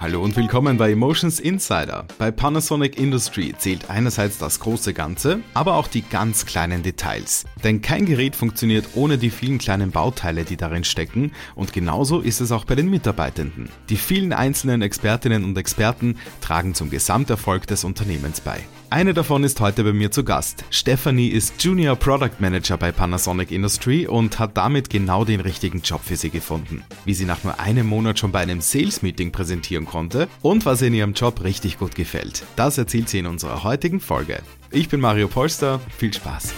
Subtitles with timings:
[0.00, 2.06] Hallo und willkommen bei Emotions Insider.
[2.18, 7.46] Bei Panasonic Industry zählt einerseits das große Ganze, aber auch die ganz kleinen Details.
[7.64, 12.40] Denn kein Gerät funktioniert ohne die vielen kleinen Bauteile, die darin stecken und genauso ist
[12.40, 13.70] es auch bei den Mitarbeitenden.
[13.88, 18.60] Die vielen einzelnen Expertinnen und Experten tragen zum Gesamterfolg des Unternehmens bei.
[18.90, 20.64] Eine davon ist heute bei mir zu Gast.
[20.70, 26.00] Stephanie ist Junior Product Manager bei Panasonic Industry und hat damit genau den richtigen Job
[26.02, 26.82] für sie gefunden.
[27.04, 30.80] Wie sie nach nur einem Monat schon bei einem Sales Meeting präsentieren konnte und was
[30.80, 32.44] ihr in ihrem Job richtig gut gefällt.
[32.56, 34.40] Das erzählt sie in unserer heutigen Folge.
[34.70, 36.54] Ich bin Mario Polster, viel Spaß.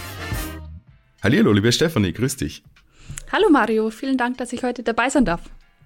[1.21, 2.63] Hallo, liebe Stephanie, grüß dich.
[3.29, 5.41] Hallo Mario, vielen Dank, dass ich heute dabei sein darf.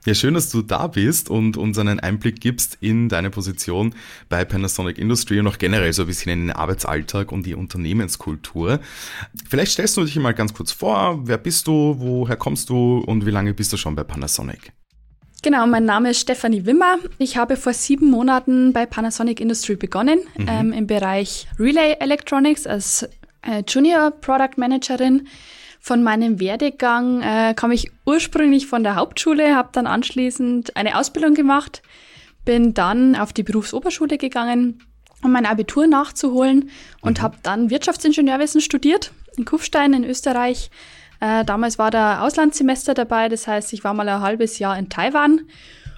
[0.05, 3.95] Ja, schön, dass du da bist und uns einen Einblick gibst in deine Position
[4.29, 8.79] bei Panasonic Industry und auch generell so ein bisschen in den Arbeitsalltag und die Unternehmenskultur.
[9.49, 11.21] Vielleicht stellst du dich mal ganz kurz vor.
[11.23, 11.95] Wer bist du?
[11.97, 12.99] Woher kommst du?
[12.99, 14.73] Und wie lange bist du schon bei Panasonic?
[15.41, 16.99] Genau, mein Name ist Stefanie Wimmer.
[17.17, 20.47] Ich habe vor sieben Monaten bei Panasonic Industry begonnen, mhm.
[20.47, 23.09] ähm, im Bereich Relay Electronics als
[23.41, 25.27] äh, Junior Product Managerin.
[25.85, 31.35] Von meinem Werdegang äh, kam ich ursprünglich von der Hauptschule, habe dann anschließend eine Ausbildung
[31.35, 31.83] gemacht,
[32.43, 34.79] bin dann auf die Berufsoberschule gegangen,
[35.21, 37.21] um mein Abitur nachzuholen und mhm.
[37.21, 40.71] habe dann Wirtschaftsingenieurwesen studiert in Kufstein in Österreich.
[41.19, 44.89] Äh, damals war da Auslandssemester dabei, das heißt, ich war mal ein halbes Jahr in
[44.89, 45.41] Taiwan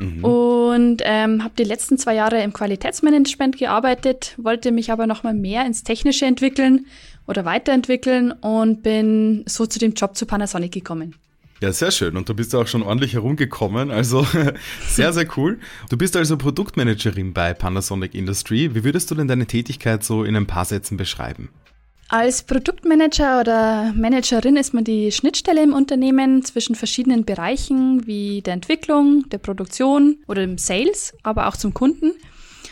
[0.01, 0.21] mhm.
[0.21, 5.33] und ähm, habe die letzten zwei Jahre im Qualitätsmanagement gearbeitet, wollte mich aber noch mal
[5.33, 6.87] mehr ins Technische entwickeln
[7.27, 11.15] oder weiterentwickeln und bin so zu dem Job zu Panasonic gekommen.
[11.61, 12.15] Ja, sehr schön.
[12.17, 13.89] Und du bist auch schon ordentlich herumgekommen.
[13.89, 14.27] Also
[14.87, 15.59] sehr, sehr cool.
[15.89, 18.75] Du bist also Produktmanagerin bei Panasonic Industry.
[18.75, 21.49] Wie würdest du denn deine Tätigkeit so in ein paar Sätzen beschreiben?
[22.09, 28.53] Als Produktmanager oder Managerin ist man die Schnittstelle im Unternehmen zwischen verschiedenen Bereichen wie der
[28.53, 32.13] Entwicklung, der Produktion oder dem Sales, aber auch zum Kunden.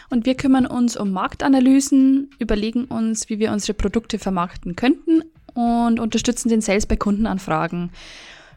[0.10, 6.00] Und wir kümmern uns um Marktanalysen, überlegen uns, wie wir unsere Produkte vermarkten könnten und
[6.00, 7.92] unterstützen den Sales bei Kundenanfragen.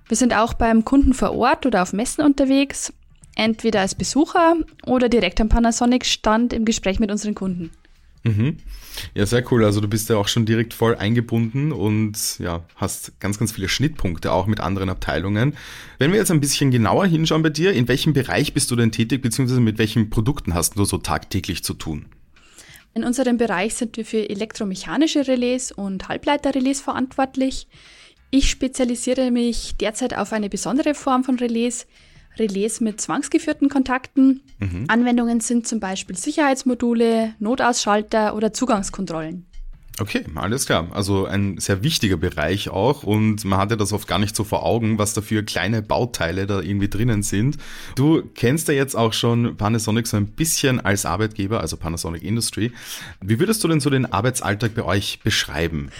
[0.08, 2.92] Wir sind auch beim Kunden vor Ort oder auf Messen unterwegs,
[3.36, 4.56] entweder als Besucher
[4.86, 7.70] oder direkt am Panasonic-Stand im Gespräch mit unseren Kunden.
[8.28, 8.56] Mhm.
[9.14, 9.64] Ja, sehr cool.
[9.64, 13.68] Also du bist ja auch schon direkt voll eingebunden und ja, hast ganz, ganz viele
[13.68, 15.56] Schnittpunkte auch mit anderen Abteilungen.
[15.98, 18.92] Wenn wir jetzt ein bisschen genauer hinschauen bei dir, in welchem Bereich bist du denn
[18.92, 22.06] tätig, beziehungsweise mit welchen Produkten hast du so tagtäglich zu tun?
[22.94, 27.68] In unserem Bereich sind wir für elektromechanische Relais und Halbleiterrelais verantwortlich.
[28.30, 31.86] Ich spezialisiere mich derzeit auf eine besondere Form von Relais,
[32.38, 34.42] Relais mit zwangsgeführten Kontakten.
[34.58, 34.84] Mhm.
[34.88, 39.48] Anwendungen sind zum Beispiel Sicherheitsmodule, Notausschalter oder Zugangskontrollen.
[40.00, 40.88] Okay, alles klar.
[40.92, 44.64] Also ein sehr wichtiger Bereich auch und man hatte das oft gar nicht so vor
[44.64, 47.56] Augen, was da für kleine Bauteile da irgendwie drinnen sind.
[47.96, 52.72] Du kennst ja jetzt auch schon Panasonic so ein bisschen als Arbeitgeber, also Panasonic Industry.
[53.20, 55.90] Wie würdest du denn so den Arbeitsalltag bei euch beschreiben?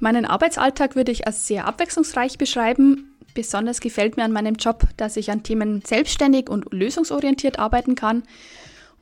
[0.00, 3.11] Meinen Arbeitsalltag würde ich als sehr abwechslungsreich beschreiben.
[3.34, 8.22] Besonders gefällt mir an meinem Job, dass ich an Themen selbstständig und lösungsorientiert arbeiten kann.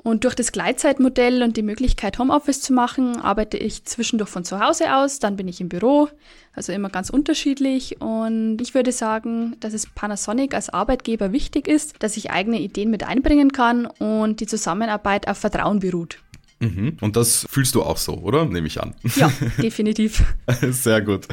[0.02, 4.58] Und durch das Gleitzeitmodell und die Möglichkeit, Homeoffice zu machen, arbeite ich zwischendurch von zu
[4.58, 6.08] Hause aus, dann bin ich im Büro,
[6.54, 8.00] also immer ganz unterschiedlich.
[8.00, 12.90] Und ich würde sagen, dass es Panasonic als Arbeitgeber wichtig ist, dass ich eigene Ideen
[12.90, 16.18] mit einbringen kann und die Zusammenarbeit auf Vertrauen beruht.
[16.60, 16.98] Mhm.
[17.00, 18.44] Und das fühlst du auch so, oder?
[18.44, 18.94] Nehme ich an.
[19.16, 19.32] Ja,
[19.62, 20.22] definitiv.
[20.70, 21.26] Sehr gut.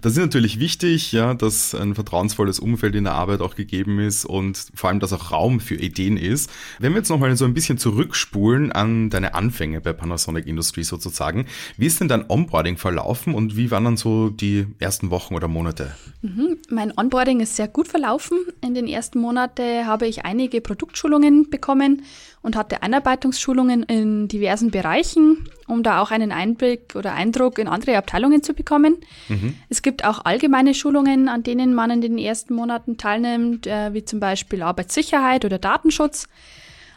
[0.00, 4.24] Das ist natürlich wichtig, ja, dass ein vertrauensvolles Umfeld in der Arbeit auch gegeben ist
[4.24, 6.50] und vor allem, dass auch Raum für Ideen ist.
[6.78, 11.44] Wenn wir jetzt nochmal so ein bisschen zurückspulen an deine Anfänge bei Panasonic Industries sozusagen,
[11.76, 15.48] wie ist denn dein Onboarding verlaufen und wie waren dann so die ersten Wochen oder
[15.48, 15.94] Monate?
[16.22, 16.56] Mhm.
[16.70, 18.38] Mein Onboarding ist sehr gut verlaufen.
[18.62, 22.02] In den ersten Monaten habe ich einige Produktschulungen bekommen
[22.42, 27.96] und hatte Einarbeitungsschulungen in diversen Bereichen, um da auch einen Einblick oder Eindruck in andere
[27.96, 28.96] Abteilungen zu bekommen.
[29.28, 29.54] Mhm.
[29.68, 34.04] Es gibt auch allgemeine Schulungen, an denen man in den ersten Monaten teilnimmt, äh, wie
[34.04, 36.28] zum Beispiel Arbeitssicherheit oder Datenschutz.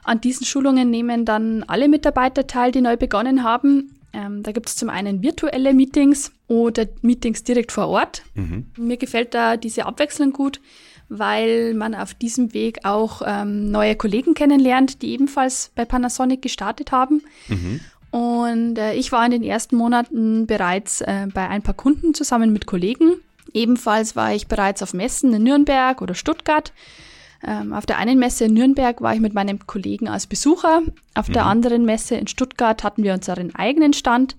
[0.03, 3.99] An diesen Schulungen nehmen dann alle Mitarbeiter teil, die neu begonnen haben.
[4.11, 8.23] Ähm, da gibt es zum einen virtuelle Meetings oder Meetings direkt vor Ort.
[8.35, 8.67] Mhm.
[8.77, 10.59] Mir gefällt da diese Abwechslung gut
[11.17, 16.91] weil man auf diesem Weg auch ähm, neue Kollegen kennenlernt, die ebenfalls bei Panasonic gestartet
[16.91, 17.21] haben.
[17.47, 17.79] Mhm.
[18.11, 22.53] Und äh, ich war in den ersten Monaten bereits äh, bei ein paar Kunden zusammen
[22.53, 23.13] mit Kollegen.
[23.53, 26.73] Ebenfalls war ich bereits auf Messen in Nürnberg oder Stuttgart.
[27.45, 30.81] Ähm, auf der einen Messe in Nürnberg war ich mit meinem Kollegen als Besucher.
[31.13, 31.33] Auf mhm.
[31.33, 34.35] der anderen Messe in Stuttgart hatten wir unseren eigenen Stand.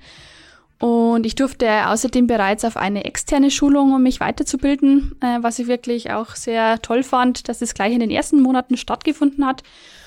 [0.85, 5.67] Und ich durfte außerdem bereits auf eine externe Schulung, um mich weiterzubilden, äh, was ich
[5.67, 9.63] wirklich auch sehr toll fand, dass es gleich in den ersten Monaten stattgefunden hat.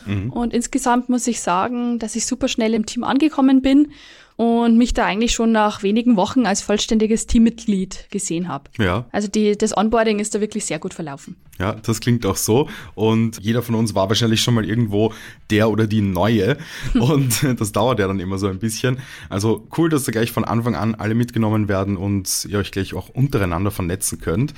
[0.05, 0.31] Mhm.
[0.31, 3.91] Und insgesamt muss ich sagen, dass ich super schnell im Team angekommen bin
[4.37, 8.69] und mich da eigentlich schon nach wenigen Wochen als vollständiges Teammitglied gesehen habe.
[8.77, 9.05] Ja.
[9.11, 11.35] Also die, das Onboarding ist da wirklich sehr gut verlaufen.
[11.57, 12.69] Ja, das klingt auch so.
[12.93, 15.11] Und jeder von uns war wahrscheinlich schon mal irgendwo
[15.49, 16.57] der oder die Neue.
[16.93, 18.99] Und das dauert ja dann immer so ein bisschen.
[19.27, 22.93] Also cool, dass da gleich von Anfang an alle mitgenommen werden und ihr euch gleich
[22.93, 24.53] auch untereinander vernetzen könnt.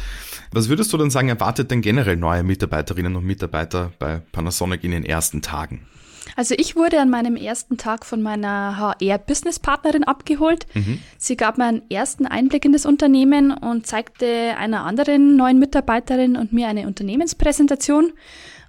[0.51, 4.91] Was würdest du denn sagen, erwartet denn generell neue Mitarbeiterinnen und Mitarbeiter bei Panasonic in
[4.91, 5.87] den ersten Tagen?
[6.35, 10.65] Also ich wurde an meinem ersten Tag von meiner HR-Business-Partnerin abgeholt.
[10.73, 10.99] Mhm.
[11.17, 16.35] Sie gab mir einen ersten Einblick in das Unternehmen und zeigte einer anderen neuen Mitarbeiterin
[16.35, 18.13] und mir eine Unternehmenspräsentation.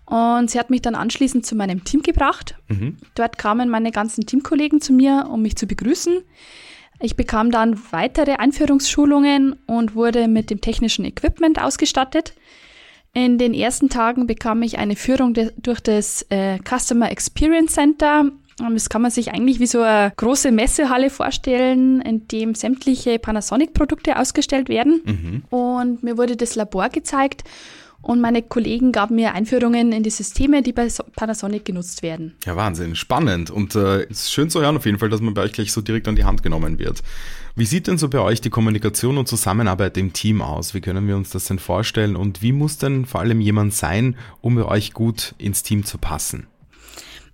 [0.07, 2.57] Und sie hat mich dann anschließend zu meinem Team gebracht.
[2.69, 2.97] Mhm.
[3.15, 6.23] Dort kamen meine ganzen Teamkollegen zu mir, um mich zu begrüßen.
[6.99, 12.35] Ich bekam dann weitere Einführungsschulungen und wurde mit dem technischen Equipment ausgestattet.
[13.13, 18.31] In den ersten Tagen bekam ich eine Führung durch das äh, Customer Experience Center.
[18.73, 24.19] Das kann man sich eigentlich wie so eine große Messehalle vorstellen, in dem sämtliche Panasonic-Produkte
[24.19, 25.01] ausgestellt werden.
[25.05, 25.43] Mhm.
[25.49, 27.43] Und mir wurde das Labor gezeigt
[28.03, 32.35] und meine Kollegen gaben mir Einführungen in die Systeme, die bei Panasonic genutzt werden.
[32.45, 33.51] Ja, Wahnsinn, spannend.
[33.51, 35.81] Und äh, ist schön zu hören auf jeden Fall, dass man bei euch gleich so
[35.81, 37.03] direkt an die Hand genommen wird.
[37.57, 40.73] Wie sieht denn so bei euch die Kommunikation und Zusammenarbeit im Team aus?
[40.73, 42.17] Wie können wir uns das denn vorstellen?
[42.17, 45.99] Und wie muss denn vor allem jemand sein, um bei euch gut ins Team zu
[45.99, 46.47] passen?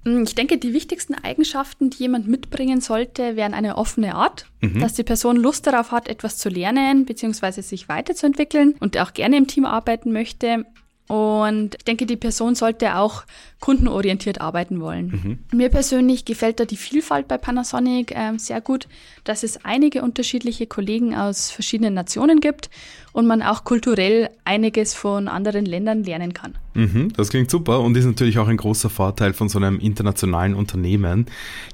[0.06, 4.78] Hm, ich denke, die wichtigsten Eigenschaften, die jemand mitbringen sollte, wären eine offene Art, mhm.
[4.78, 7.60] dass die Person Lust darauf hat, etwas zu lernen bzw.
[7.60, 10.64] sich weiterzuentwickeln und auch gerne im Team arbeiten möchte
[11.08, 13.24] und ich denke, die Person sollte auch
[13.60, 15.38] kundenorientiert arbeiten wollen.
[15.50, 15.56] Mhm.
[15.56, 18.88] Mir persönlich gefällt da die Vielfalt bei Panasonic äh, sehr gut,
[19.24, 22.70] dass es einige unterschiedliche Kollegen aus verschiedenen Nationen gibt
[23.12, 26.54] und man auch kulturell einiges von anderen Ländern lernen kann.
[26.74, 30.54] Mhm, das klingt super und ist natürlich auch ein großer Vorteil von so einem internationalen
[30.54, 31.26] Unternehmen.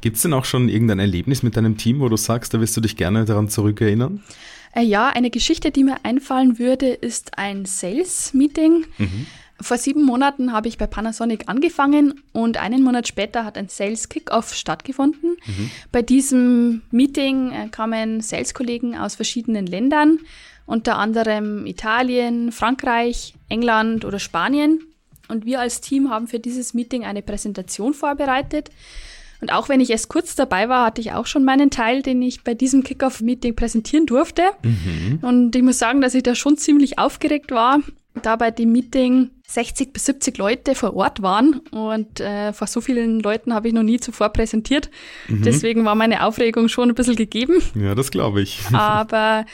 [0.02, 2.76] Gibt es denn auch schon irgendein Erlebnis mit deinem Team, wo du sagst, da wirst
[2.76, 4.22] du dich gerne daran zurückerinnern?
[4.72, 8.86] Äh, ja, eine Geschichte, die mir einfallen würde, ist ein Sales-Meeting.
[8.98, 9.26] Mhm.
[9.60, 14.08] Vor sieben Monaten habe ich bei Panasonic angefangen und einen Monat später hat ein Sales
[14.08, 15.36] Kickoff stattgefunden.
[15.46, 15.70] Mhm.
[15.92, 20.18] Bei diesem Meeting äh, kamen Sales-Kollegen aus verschiedenen Ländern,
[20.66, 24.80] unter anderem Italien, Frankreich, England oder Spanien.
[25.28, 28.70] Und wir als Team haben für dieses Meeting eine Präsentation vorbereitet.
[29.42, 32.22] Und auch wenn ich erst kurz dabei war, hatte ich auch schon meinen Teil, den
[32.22, 34.42] ich bei diesem Kickoff-Meeting präsentieren durfte.
[34.62, 35.18] Mhm.
[35.20, 37.80] Und ich muss sagen, dass ich da schon ziemlich aufgeregt war,
[38.22, 42.80] da bei dem Meeting 60 bis 70 Leute vor Ort waren und äh, vor so
[42.80, 44.90] vielen Leuten habe ich noch nie zuvor präsentiert.
[45.26, 45.42] Mhm.
[45.42, 47.60] Deswegen war meine Aufregung schon ein bisschen gegeben.
[47.74, 48.60] Ja, das glaube ich.
[48.72, 49.44] Aber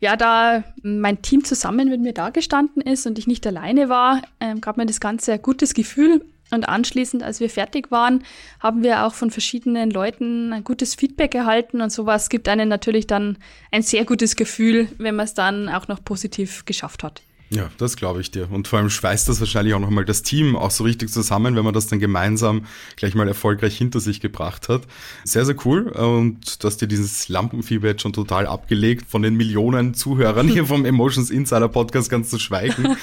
[0.00, 4.60] ja, da mein Team zusammen mit mir dagestanden ist und ich nicht alleine war, ähm,
[4.60, 6.24] gab mir das Ganze ein gutes Gefühl.
[6.50, 8.24] Und anschließend, als wir fertig waren,
[8.60, 13.06] haben wir auch von verschiedenen Leuten ein gutes Feedback erhalten und sowas gibt einen natürlich
[13.06, 13.38] dann
[13.70, 17.22] ein sehr gutes Gefühl, wenn man es dann auch noch positiv geschafft hat.
[17.50, 18.50] Ja, das glaube ich dir.
[18.50, 21.64] Und vor allem schweißt das wahrscheinlich auch nochmal das Team auch so richtig zusammen, wenn
[21.64, 22.66] man das dann gemeinsam
[22.96, 24.82] gleich mal erfolgreich hinter sich gebracht hat.
[25.24, 25.88] Sehr, sehr cool.
[25.88, 30.84] Und dass dir dieses Lampenfieber jetzt schon total abgelegt von den Millionen Zuhörern hier vom
[30.84, 32.96] Emotions Insider Podcast ganz zu schweigen.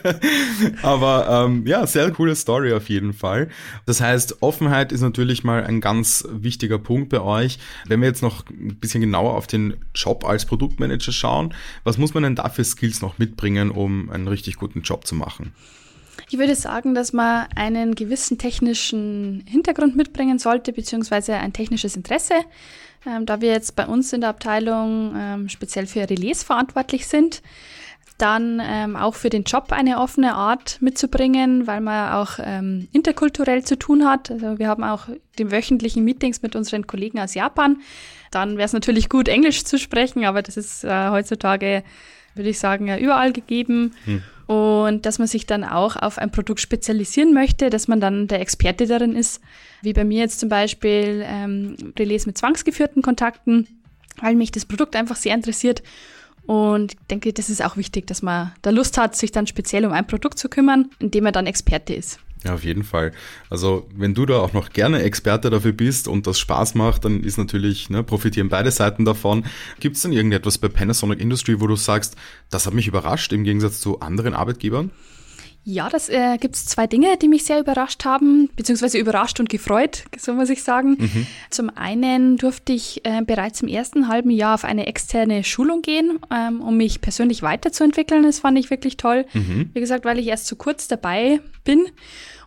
[0.82, 3.48] Aber ähm, ja, sehr coole Story auf jeden Fall.
[3.86, 7.58] Das heißt, Offenheit ist natürlich mal ein ganz wichtiger Punkt bei euch.
[7.86, 12.12] Wenn wir jetzt noch ein bisschen genauer auf den Job als Produktmanager schauen, was muss
[12.12, 13.61] man denn da für Skills noch mitbringen?
[13.62, 15.52] Mitbringen, um einen richtig guten Job zu machen?
[16.30, 22.34] Ich würde sagen, dass man einen gewissen technischen Hintergrund mitbringen sollte, beziehungsweise ein technisches Interesse.
[23.06, 27.42] Ähm, da wir jetzt bei uns in der Abteilung ähm, speziell für Relais verantwortlich sind,
[28.18, 33.64] dann ähm, auch für den Job eine offene Art mitzubringen, weil man auch ähm, interkulturell
[33.64, 34.30] zu tun hat.
[34.30, 37.80] Also wir haben auch die wöchentlichen Meetings mit unseren Kollegen aus Japan.
[38.30, 41.82] Dann wäre es natürlich gut, Englisch zu sprechen, aber das ist äh, heutzutage
[42.34, 43.92] würde ich sagen, ja überall gegeben.
[44.04, 44.22] Hm.
[44.46, 48.40] Und dass man sich dann auch auf ein Produkt spezialisieren möchte, dass man dann der
[48.40, 49.40] Experte darin ist.
[49.82, 53.66] Wie bei mir jetzt zum Beispiel ähm, Relais mit zwangsgeführten Kontakten,
[54.20, 55.82] weil mich das Produkt einfach sehr interessiert.
[56.44, 59.86] Und ich denke, das ist auch wichtig, dass man da Lust hat, sich dann speziell
[59.86, 62.18] um ein Produkt zu kümmern, indem er dann Experte ist.
[62.44, 63.12] Ja, auf jeden Fall.
[63.50, 67.22] Also wenn du da auch noch gerne Experte dafür bist und das Spaß macht, dann
[67.22, 69.44] ist natürlich, ne, profitieren beide Seiten davon.
[69.78, 72.16] Gibt es denn irgendetwas bei Panasonic Industry, wo du sagst,
[72.50, 74.90] das hat mich überrascht im Gegensatz zu anderen Arbeitgebern?
[75.64, 79.48] Ja, das äh, gibt es zwei Dinge, die mich sehr überrascht haben, beziehungsweise überrascht und
[79.48, 80.96] gefreut, so muss ich sagen.
[80.98, 81.26] Mhm.
[81.50, 86.18] Zum einen durfte ich äh, bereits im ersten halben Jahr auf eine externe Schulung gehen,
[86.32, 88.24] ähm, um mich persönlich weiterzuentwickeln.
[88.24, 89.24] Das fand ich wirklich toll.
[89.34, 89.70] Mhm.
[89.72, 91.86] Wie gesagt, weil ich erst zu kurz dabei bin.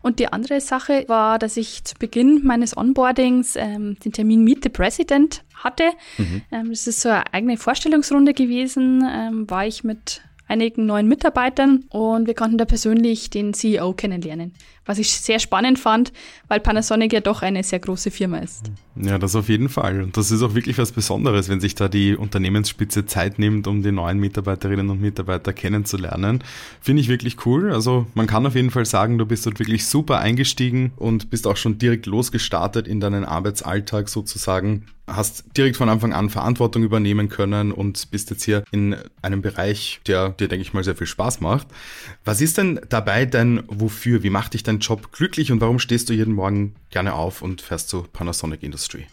[0.01, 4.63] Und die andere Sache war, dass ich zu Beginn meines Onboardings ähm, den Termin Meet
[4.63, 5.85] the President hatte.
[6.17, 6.41] Mhm.
[6.51, 9.03] Ähm, das ist so eine eigene Vorstellungsrunde gewesen.
[9.09, 14.53] Ähm, war ich mit einigen neuen Mitarbeitern und wir konnten da persönlich den CEO kennenlernen.
[14.85, 16.13] Was ich sehr spannend fand,
[16.47, 18.71] weil Panasonic ja doch eine sehr große Firma ist.
[18.95, 20.01] Ja, das auf jeden Fall.
[20.01, 23.81] Und das ist auch wirklich was Besonderes, wenn sich da die Unternehmensspitze Zeit nimmt, um
[23.81, 26.43] die neuen Mitarbeiterinnen und Mitarbeiter kennenzulernen.
[26.81, 27.73] Finde ich wirklich cool.
[27.73, 31.47] Also man kann auf jeden Fall sagen, du bist dort wirklich super eingestiegen und bist
[31.47, 37.29] auch schon direkt losgestartet in deinen Arbeitsalltag sozusagen hast direkt von Anfang an Verantwortung übernehmen
[37.29, 41.07] können und bist jetzt hier in einem Bereich, der dir, denke ich mal, sehr viel
[41.07, 41.67] Spaß macht.
[42.23, 44.23] Was ist denn dabei dein Wofür?
[44.23, 47.61] Wie macht dich dein Job glücklich und warum stehst du jeden Morgen gerne auf und
[47.61, 49.07] fährst zu Panasonic Industry?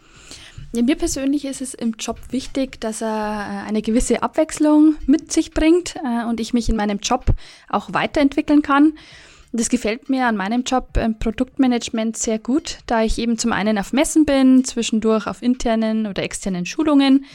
[0.75, 5.31] Ja, mir persönlich ist es im Job wichtig, dass er äh, eine gewisse Abwechslung mit
[5.31, 7.27] sich bringt äh, und ich mich in meinem Job
[7.69, 8.95] auch weiterentwickeln kann.
[9.53, 13.77] Das gefällt mir an meinem Job im Produktmanagement sehr gut, da ich eben zum einen
[13.77, 17.27] auf Messen bin, zwischendurch auf internen oder externen Schulungen.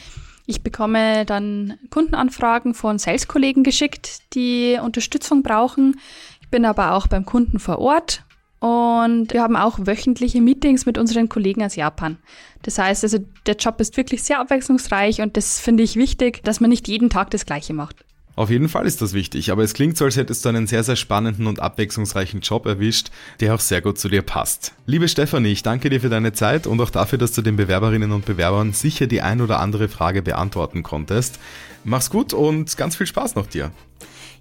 [0.44, 6.00] Ich bekomme dann Kundenanfragen von Sales-Kollegen geschickt, die Unterstützung brauchen.
[6.48, 8.24] Ich bin aber auch beim Kunden vor Ort
[8.58, 12.16] und wir haben auch wöchentliche Meetings mit unseren Kollegen aus Japan.
[12.62, 16.60] Das heißt also, der Job ist wirklich sehr abwechslungsreich und das finde ich wichtig, dass
[16.60, 17.96] man nicht jeden Tag das Gleiche macht.
[18.34, 20.84] Auf jeden Fall ist das wichtig, aber es klingt so, als hättest du einen sehr,
[20.84, 24.72] sehr spannenden und abwechslungsreichen Job erwischt, der auch sehr gut zu dir passt.
[24.86, 28.10] Liebe Stefanie, ich danke dir für deine Zeit und auch dafür, dass du den Bewerberinnen
[28.10, 31.38] und Bewerbern sicher die ein oder andere Frage beantworten konntest.
[31.84, 33.70] Mach's gut und ganz viel Spaß noch dir.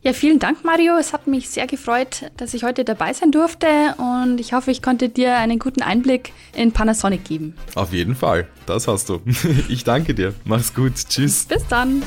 [0.08, 0.96] Ja, vielen Dank, Mario.
[0.96, 4.82] Es hat mich sehr gefreut, dass ich heute dabei sein durfte und ich hoffe, ich
[4.82, 7.58] konnte dir einen guten Einblick in Panasonic geben.
[7.76, 9.20] Auf jeden Fall, das hast du.
[9.68, 10.34] Ich danke dir.
[10.46, 10.94] Mach's gut.
[11.10, 11.44] Tschüss.
[11.44, 12.04] Bis dann.